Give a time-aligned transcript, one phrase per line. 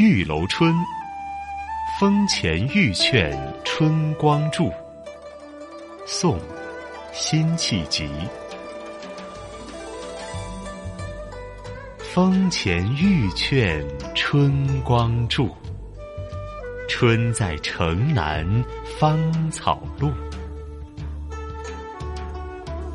[0.00, 0.74] 玉楼春，
[1.98, 4.72] 风前玉券春光住。
[6.06, 6.40] 宋，
[7.12, 8.08] 辛弃疾。
[11.98, 15.54] 风前玉券春光住，
[16.88, 18.46] 春在城南
[18.98, 20.10] 芳草路。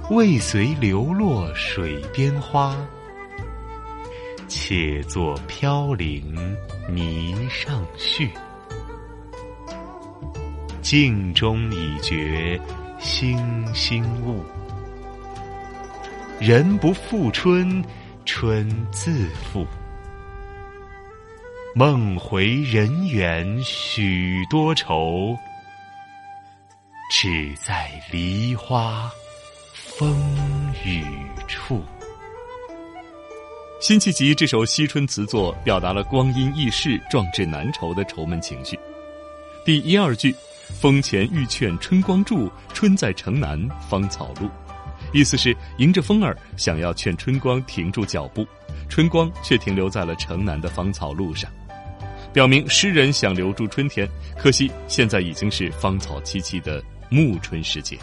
[0.10, 2.76] 未随流落水边花，
[4.48, 6.36] 且作飘零
[6.90, 8.30] 泥上絮。
[10.82, 12.60] 镜中已觉
[13.00, 14.44] 星星误，
[16.40, 17.84] 人不负春。
[18.28, 19.68] 春自负，
[21.76, 25.38] 梦回人远许多愁，
[27.12, 29.08] 只在梨花
[29.72, 30.20] 风
[30.84, 31.06] 雨
[31.48, 31.84] 处。
[33.86, 38.76] 辛弃疾这首惜春词作，表达了光阴易逝、壮志难酬的愁闷情绪。
[39.64, 40.36] 第一二句
[40.82, 44.50] ：“风前欲劝春光住，春在城南芳草路。”
[45.14, 48.44] 意思是迎着风儿，想要劝春光停住脚步，
[48.90, 51.48] 春光却停留在了城南的芳草路上，
[52.34, 58.00] 表明诗人想留住春天，可惜现在已经是芳草萋萋的暮春时节。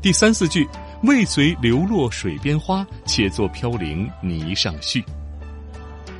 [0.00, 0.66] 第三四句，
[1.06, 5.04] 未随流落水边花，且作飘零泥上絮。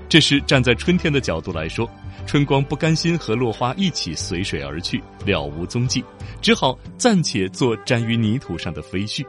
[0.09, 1.89] 这是站在春天的角度来说。
[2.27, 6.03] 春光不甘心和落花一起随水而去，了无踪迹，
[6.41, 9.23] 只好暂且做沾于泥土上的飞絮。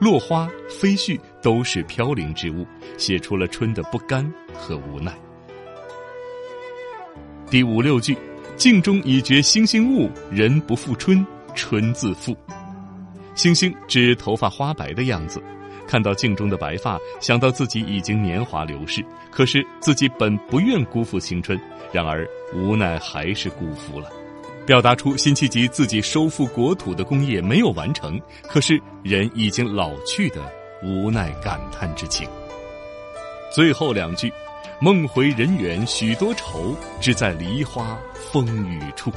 [0.00, 2.66] 落花、飞絮都是飘零之物，
[2.98, 5.16] 写出了春的不甘和无奈。
[7.48, 8.16] 第五六句
[8.56, 12.36] ：“镜中已觉星星误，人不负春，春自负。”
[13.36, 15.40] 星星指头发花白的样子。
[15.86, 21.56] 看到镜中的白发，想到自己已经年华流逝，可是自己本不愿辜负青春，
[21.92, 24.10] 然而无奈还是辜负了，
[24.66, 30.42] 表达出辛弃疾自己收复国土的功业没有完成，可是人已经老去的
[30.82, 32.28] 无奈感叹之情。
[33.54, 34.32] 最后两句
[34.82, 39.12] ：“梦回人远许多愁，只在梨花风雨处。”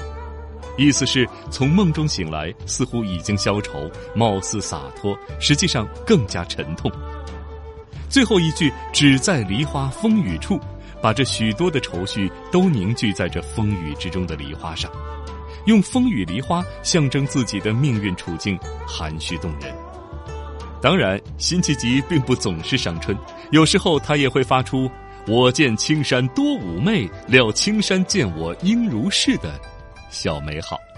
[0.78, 6.92] 意思是从梦中醒来，似乎已经消愁，貌似洒脱，实际上更加沉痛。
[8.10, 10.60] 最后一句“只在梨花风雨处”，
[11.02, 14.92] 把这许多的愁绪都凝聚在这风雨之中的梨花上，
[15.66, 19.76] 用风雨梨花象征自己的命运处境，含蓄动人。
[20.82, 23.16] 当然，辛弃疾并不总是伤春，
[23.52, 24.90] 有时候他也会发出
[25.28, 29.60] “我见青山多妩媚，料青山见我应如是”的。
[30.10, 30.89] 小美好。